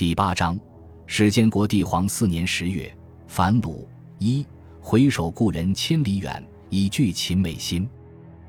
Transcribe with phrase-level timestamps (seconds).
[0.00, 0.58] 第八章，
[1.06, 2.90] 史建国帝皇四年十月，
[3.26, 3.86] 反鲁
[4.18, 4.46] 一
[4.80, 7.86] 回首故人千里远，以聚秦美心。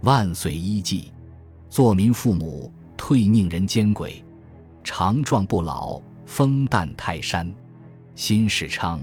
[0.04, 1.12] 万岁一祭，
[1.70, 4.24] 作民父母，退宁人间鬼。
[4.82, 7.54] 长壮不老，风淡泰山。
[8.16, 9.02] 新世昌，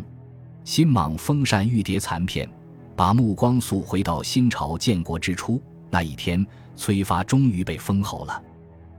[0.65, 2.49] 新莽封禅玉蝶残片，
[2.97, 5.61] 把目光溯回到新朝建国之初
[5.91, 6.47] 那一天，
[6.77, 8.43] 崔发终于被封侯了。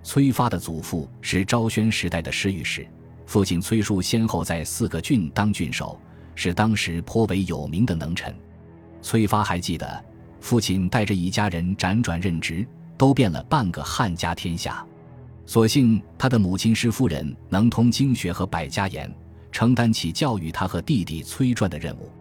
[0.03, 2.87] 崔发的祖父是昭宣时代的侍御史，
[3.29, 6.01] 父亲崔述先后在四个郡当郡守，
[6.33, 8.33] 是当时颇为有名的能臣。
[9.03, 10.03] 崔发还记得，
[10.41, 12.67] 父亲带着一家人辗转任职，
[12.97, 14.83] 都变了半个汉家天下。
[15.45, 19.13] 所幸他的母亲施夫人能通经学和百家言，
[19.51, 22.11] 承担起教育他和弟弟崔传的任务。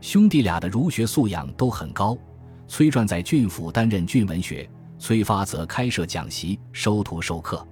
[0.00, 2.18] 兄弟俩的儒学素养都很高。
[2.66, 4.68] 崔传在郡府担任郡文学。
[4.98, 7.64] 崔发则开设讲习，收徒授课，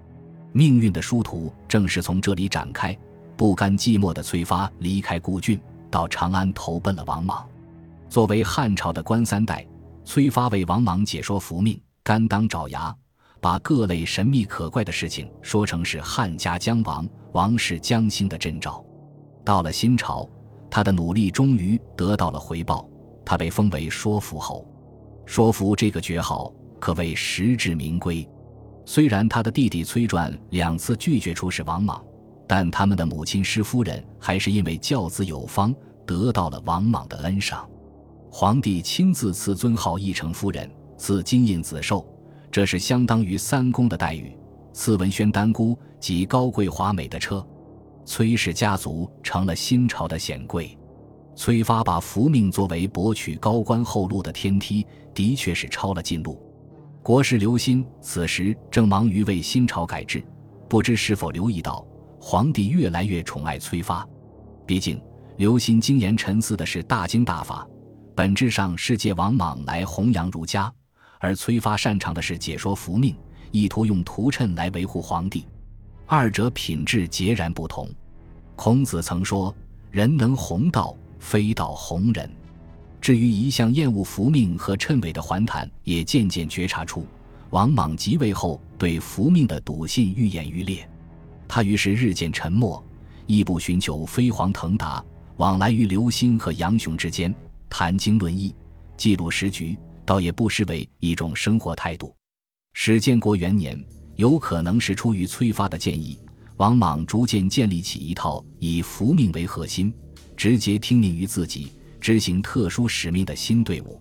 [0.57, 2.97] 命运的殊途正是从这里展开。
[3.37, 5.61] 不甘寂寞的崔发离开故郡，
[5.91, 7.47] 到长安投奔了王莽。
[8.09, 9.67] 作为汉朝的官三代，
[10.07, 12.97] 崔发为王莽解说福命，甘当爪牙，
[13.39, 18.83] 把各类神秘可怪的事情说成是汉家将亡、王室将兴的征兆。
[19.45, 20.27] 到了新朝，
[20.71, 22.89] 他的努力终于得到了回报，
[23.27, 24.67] 他被封为说服侯。
[25.27, 26.51] 说服这个爵号。
[26.79, 28.29] 可谓实至名归。
[28.89, 32.03] 虽然他的弟弟崔传两次拒绝出使王莽，
[32.47, 35.75] 但他们的母亲施夫人还是因为教子有方，
[36.07, 37.69] 得到了王莽的恩赏。
[38.31, 42.07] 皇帝亲自赐尊号义成夫人，赐金印紫绶，
[42.49, 44.33] 这是相当于三公的待遇。
[44.73, 47.45] 赐文宣丹姑及高贵华美的车，
[48.05, 50.79] 崔氏家族成了新朝的显贵。
[51.35, 56.41] 崔发把福命作为博取高官厚禄的天梯，的确是抄了近路。
[57.07, 60.21] 国师刘歆此时正忙于为新朝改制，
[60.69, 61.87] 不知是否留意到
[62.21, 64.05] 皇帝越来越宠爱崔发。
[64.67, 65.01] 毕竟
[65.37, 67.65] 刘歆精研沉思的是大经大法，
[68.13, 70.69] 本质上是借王莽来弘扬儒家；
[71.21, 73.17] 而崔发擅长的是解说福命，
[73.53, 75.47] 意图用图谶来维护皇帝。
[76.07, 77.89] 二者品质截然不同。
[78.57, 79.55] 孔子曾说
[79.93, 82.29] ：“人能弘道，非道弘人。”
[83.01, 87.07] 至于一向厌恶福命和谶纬的桓谭，也渐渐觉察出
[87.51, 90.89] 王莽即位后对福命的笃信愈演愈烈。
[91.47, 92.85] 他于是日渐沉默，
[93.27, 95.05] 亦不寻求飞黄腾达，
[95.37, 97.33] 往来于刘歆和杨雄之间，
[97.71, 98.53] 谈经论义，
[98.97, 102.13] 记录时局，倒也不失为一种生活态度。
[102.73, 103.81] 史建国元年，
[104.17, 106.19] 有可能是出于崔发的建议，
[106.57, 109.95] 王莽逐渐建立起一套以福命为核心，
[110.37, 111.71] 直接听命于自己。
[112.07, 114.01] 执行特殊使命的新队伍，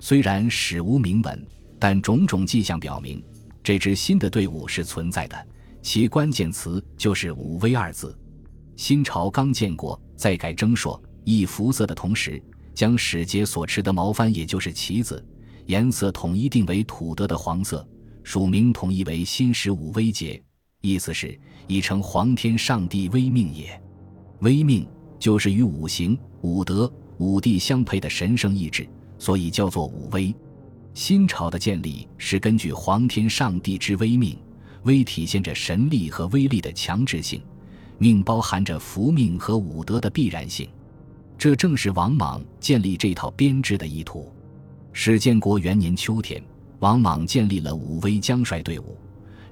[0.00, 1.46] 虽然史无明文，
[1.78, 3.22] 但种种迹象表明，
[3.62, 5.46] 这支新的队伍是存在的。
[5.80, 8.18] 其关键词就是“武威”二字。
[8.74, 12.42] 新朝刚建国，在改征朔易服色的同时，
[12.74, 15.24] 将使节所持的毛幡，也就是旗子，
[15.66, 17.88] 颜色统一定为土德的黄色，
[18.24, 20.42] 署名统一为新时武威节，
[20.80, 23.80] 意思是已成皇天上帝威命也。
[24.40, 24.84] 威命
[25.16, 26.92] 就是与五行、五德。
[27.18, 28.86] 五帝相配的神圣意志，
[29.18, 30.34] 所以叫做武威。
[30.94, 34.38] 新朝的建立是根据皇天上帝之威命，
[34.84, 37.42] 威体现着神力和威力的强制性，
[37.98, 40.68] 命包含着福命和武德的必然性。
[41.38, 44.32] 这正是王莽建立这套编制的意图。
[44.92, 46.42] 史建国元年秋天，
[46.78, 48.96] 王莽建立了武威将帅队伍，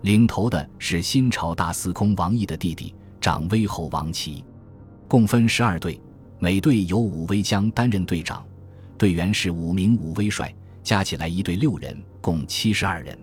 [0.01, 4.43] 领头的是新朝大司空王毅的弟弟长威侯王齐，
[5.07, 6.01] 共分十二队。
[6.45, 8.45] 每队由武威将担任队长，
[8.99, 13.19] 队员是五名武威帅，加起来一队六人，共七十二人。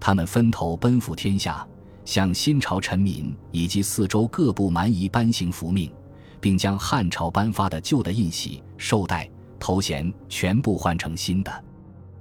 [0.00, 1.64] 他们分头奔赴天下，
[2.04, 5.92] 向新朝臣民以及四周各部蛮夷颁行福命，
[6.40, 9.30] 并将汉朝颁发的旧的印玺、绶带、
[9.60, 11.64] 头衔全部换成新的。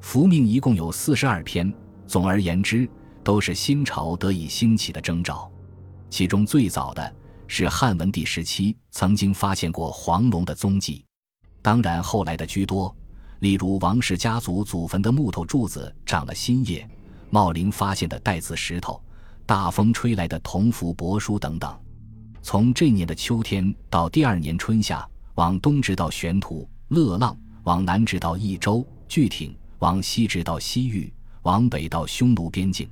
[0.01, 1.73] 福命一共有四十二篇，
[2.05, 2.87] 总而言之，
[3.23, 5.51] 都是新朝得以兴起的征兆。
[6.11, 7.15] 其中最早的。
[7.47, 11.03] 是汉文帝时期曾经发现过黄龙的踪迹，
[11.61, 12.93] 当然后来的居多，
[13.39, 16.87] 例如王氏家族祖坟的木头柱子长了新叶，
[17.29, 19.01] 茂陵发现的带字石头，
[19.45, 21.73] 大风吹来的铜符帛书等等。
[22.41, 31.11] 从这年的秋天到第二年春夏，往东直到玄土、乐浪，往南直到益州、巨挺，往西直到西域，
[31.43, 32.89] 往北到匈奴边境，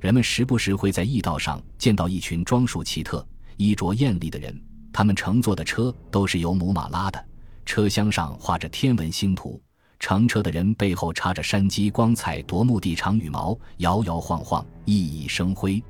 [0.00, 3.26] 人们时不时会在驿道上见到一群装束奇特。
[3.58, 4.58] 衣着艳丽的人，
[4.92, 7.22] 他们乘坐的车都是由母马拉的，
[7.66, 9.60] 车厢上画着天文星图，
[9.98, 15.82] 乘车的人背后插着山鸡光彩夺目的长羽毛，摇摇晃晃，熠熠生辉。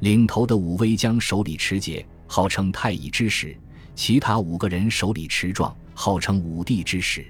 [0.00, 3.56] 领头的武威将手里持节，号称太乙之使；
[3.94, 7.26] 其他五个人手里持状，号称武帝之使。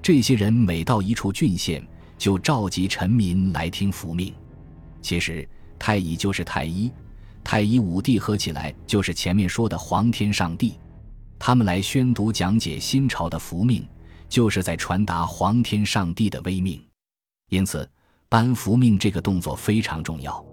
[0.00, 1.84] 这些人每到一处郡县，
[2.16, 4.32] 就召集臣民来听服命。
[5.02, 5.46] 其实，
[5.80, 6.92] 太乙就是太医，
[7.46, 10.74] 太乙武帝合起来就是前面说的皇天上帝。
[11.38, 13.86] 他们来宣读讲解新朝的服命，
[14.28, 16.84] 就是在传达皇天上帝的威命。
[17.48, 17.88] 因此，
[18.28, 20.44] 颁福命这个动作非常重要。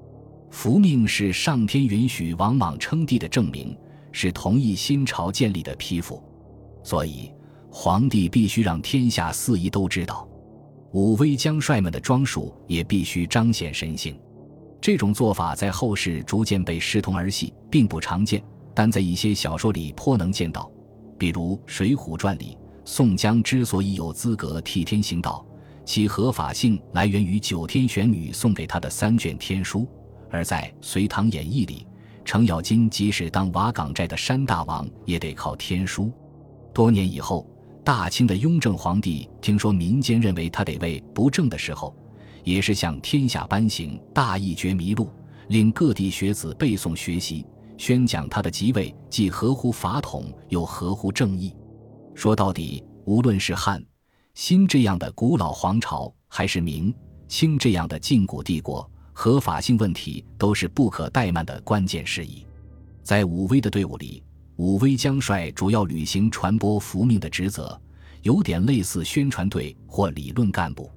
[0.51, 3.75] 福命是上天允许王莽称帝的证明，
[4.11, 6.23] 是同意新朝建立的批复。
[6.83, 7.31] 所以，
[7.71, 10.29] 皇帝必须让天下四夷都知道。
[10.91, 14.15] 武威将帅们的装束也必须彰显神性。
[14.83, 18.43] 这种做法在后世逐渐被视同儿戏，并不常见，
[18.75, 20.69] 但在一些小说里颇能见到。
[21.17, 25.45] 比如《水浒传》里，宋江之所以有资格替天行道，
[25.85, 29.87] 其合法性来源于九天玄女送给他的三卷天书；
[30.29, 31.87] 而在《隋唐演义》里，
[32.25, 36.11] 程咬金即使当瓦岗寨的山大王，也得靠天书。
[36.73, 37.49] 多年以后，
[37.85, 41.95] 大清的雍正皇帝听说民间认为他得位不正的时候，
[42.43, 45.05] 也是向天下颁行《大义觉迷录》，
[45.47, 47.45] 令各地学子背诵学习。
[47.77, 51.53] 宣讲他的即位既合乎法统，又合乎正义。
[52.13, 53.83] 说到底，无论是汉、
[54.35, 56.93] 新这样的古老皇朝，还是明、
[57.27, 62.45] 清这样的禁古帝国，合法性问题都是不可怠慢的关键事宜。
[63.01, 64.23] 在武威的队伍里，
[64.57, 67.77] 武威将帅主要履行传播福命的职责，
[68.21, 70.89] 有点类似宣传队或理论干部。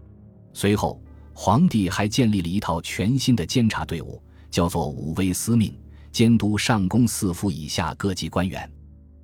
[0.52, 1.02] 随后，
[1.38, 5.70] 皇帝还建立了一套全新的监察队伍，叫做武威司命。
[6.10, 8.68] 监督上宫四府以下各级官员，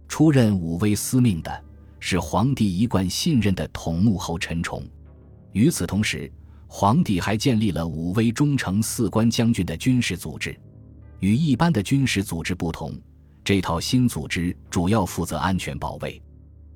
[0.09, 1.65] 出任武威司命的
[2.01, 4.87] 是皇帝一贯信任的统幕后陈崇。
[5.53, 6.31] 与此同时，
[6.67, 10.55] 皇帝还建立了武威忠诚四官将军的军事组织。
[11.21, 12.95] 与一般的军事组织不同，
[13.43, 16.21] 这套新组织主要负责安全保卫，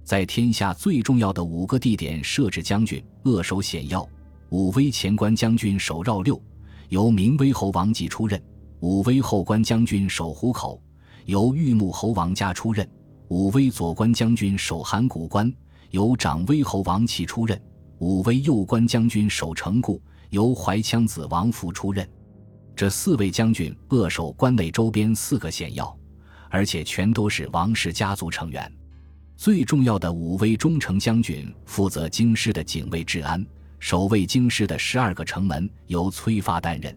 [0.02, 4.08] 在天下最重要的五个地点设置将军，扼守险要。
[4.56, 6.40] 武威前关将军守绕六，
[6.88, 8.42] 由明威侯王继出任。
[8.80, 10.80] 武威后关将军守虎口，
[11.26, 12.82] 由玉木侯王家出任；
[13.28, 15.52] 武威左关将军守函谷关，
[15.90, 17.54] 由长威侯王启出任；
[17.98, 20.00] 武威右关将军守城固，
[20.30, 22.08] 由怀羌子王福出任。
[22.74, 25.94] 这四位将军扼守关内周边四个险要，
[26.48, 28.72] 而且全都是王氏家族成员。
[29.36, 33.44] 最重要的武威中丞将军负责京师的警卫治安，
[33.78, 36.96] 守卫京师的十二个城门由崔发担任。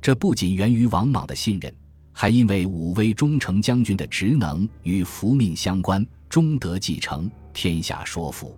[0.00, 1.74] 这不仅源于王莽的信任，
[2.12, 8.56] 还因为武威忠诚将军的职能与福命相关，终得继承，天下说服。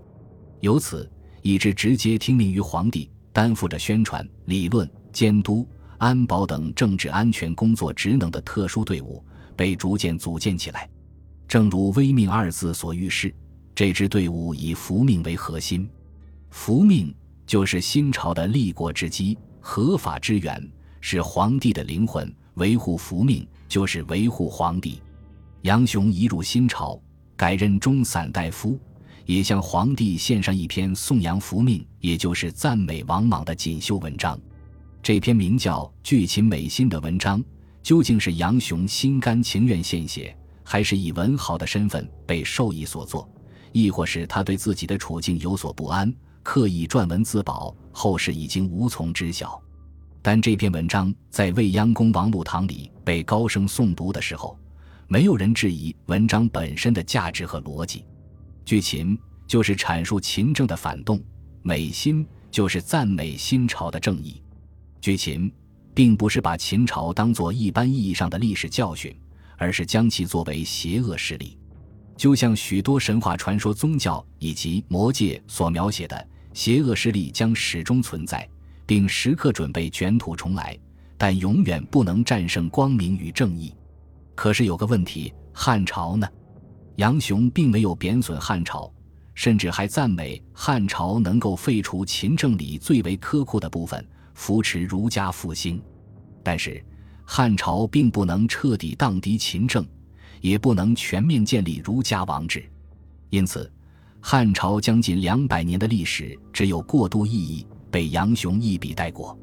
[0.60, 1.10] 由此，
[1.42, 5.66] 一支直接听命于皇帝，担负着宣传、理论、监督、
[5.96, 9.24] 安保等政治安全工作职能的特殊队伍
[9.56, 10.88] 被逐渐组建起来。
[11.48, 13.34] 正如“威命”二字所预示，
[13.74, 15.88] 这支队伍以福命为核心，
[16.50, 17.14] 福命
[17.50, 20.70] 就是新朝的立国之基、合法之源。
[21.00, 25.02] 是皇帝的灵魂，维护福命就是维护皇帝。
[25.62, 27.02] 杨雄一入新朝，
[27.36, 28.78] 改任中散大夫，
[29.26, 34.38] 也向皇帝献上一篇颂扬福命，也就是赞美王莽的锦绣文章。
[35.02, 37.42] 这篇名叫《聚秦美心》的文章，
[37.82, 40.32] 究竟是杨雄心甘情愿献写，
[40.62, 43.28] 还是以文豪的身份被授意所作，
[43.72, 47.74] 亦或是他对自己的处境有所不安，刻意撰文自保？
[47.92, 49.60] 后世已经无从知晓。
[50.22, 54.58] 但这篇文章在未央宫王禄堂里被高声诵读的时候，
[55.08, 58.04] 没有人质疑文章本身的价值和逻辑。
[58.64, 61.20] 剧秦就是阐述秦政的反动，
[61.62, 64.42] 美心就是赞美新朝的正义。
[65.00, 65.50] 剧秦
[65.94, 69.14] 并不是把秦朝当作一般意义上的历史教训，
[69.56, 71.58] 而是将其作为邪恶势力，
[72.20, 78.46] 就像许多神话传说、宗教以及魔界所描写的邪恶势力将始终存在。
[78.84, 80.76] 并时刻准备卷土重来，
[81.16, 83.72] 但永远不能战胜光明与正义。
[84.34, 86.28] 可是有个问题，汉朝呢？
[86.96, 88.92] 杨雄并没有贬损汉朝，
[89.32, 95.80] 甚至还赞美汉朝能够废除秦政里最为苛酷的部分，扶持儒家复兴。
[96.42, 96.84] 但是
[97.24, 99.86] 汉朝并不能彻底荡涤秦政，
[100.40, 102.64] 也不能全面建立儒家王制。
[103.28, 103.70] 因此，
[104.20, 107.66] 汉朝将近两百年的历史只有过渡意义。
[107.90, 109.36] 被杨雄一笔带过，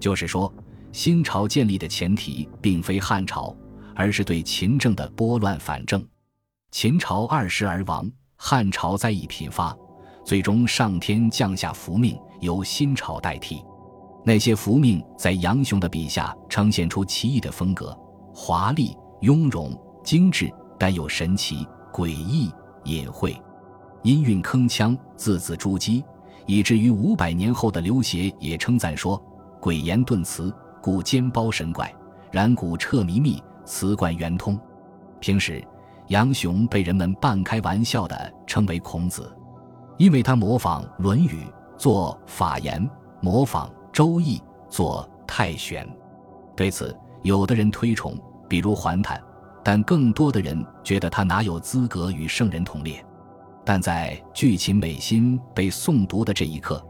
[0.00, 0.50] 就是说，
[0.92, 3.54] 新朝建立的前提并非汉朝，
[3.94, 6.02] 而是对秦政的拨乱反正。
[6.70, 9.76] 秦朝二世而亡，汉朝灾异频发，
[10.24, 13.62] 最终上天降下福命，由新朝代替。
[14.24, 17.94] 那些福命在杨雄的笔下呈现出奇异的风格，
[18.34, 22.50] 华丽、雍容、精致、但又神奇、诡异、
[22.84, 23.40] 隐晦，
[24.02, 26.02] 音韵铿锵，字字珠玑，
[26.46, 29.22] 以至于五百年后的刘勰也称赞说
[29.60, 31.86] ：“诡言顿辞，故兼包神怪；
[32.30, 34.58] 然古彻靡密，辞贯圆通。”
[35.20, 35.62] 平时，
[36.08, 39.32] 杨雄被人们半开玩笑地称为孔子，
[39.98, 41.44] 因为他模仿《论语》
[41.76, 42.88] 做法言，
[43.20, 45.88] 模仿《周易》做太玄。
[46.56, 48.18] 对此，有的人推崇，
[48.48, 49.22] 比如桓谭，
[49.64, 53.04] 但更多的人觉得他哪有资格与圣人同列。
[53.64, 56.84] 但在巨秦美心被诵读的这一刻，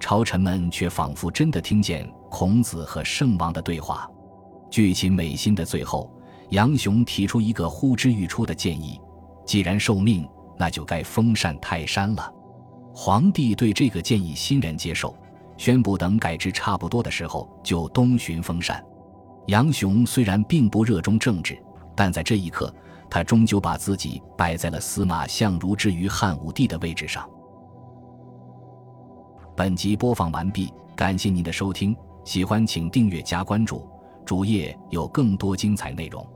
[0.00, 4.08] 朝臣们却仿佛真的听见孔子和圣王的对话。
[4.70, 6.10] 巨秦美心的最后，
[6.50, 8.98] 杨雄提出一个呼之欲出的建议：
[9.44, 10.26] 既然受命，
[10.58, 12.32] 那就该封禅泰山了。
[12.94, 15.14] 皇帝对这个建议欣然接受，
[15.58, 18.82] 宣布等改制差不多的时候就东巡封禅。
[19.48, 21.62] 杨雄虽然并不热衷政治，
[21.96, 22.74] 但在这一刻，
[23.08, 27.28] 他终究把自己摆在了司马相如之于汉武帝的位置上。
[29.56, 33.88] 本集播放完毕，感谢您的收听，喜欢请订阅加关注，
[34.24, 36.26] 主页有更多精彩内容。